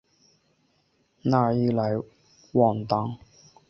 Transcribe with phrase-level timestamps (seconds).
[1.21, 1.91] 讷伊莱
[2.53, 3.19] 旺丹。